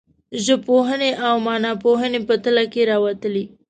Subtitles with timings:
[0.45, 3.45] ژبپوهنې او معناپوهنې په تله کې راوتلي.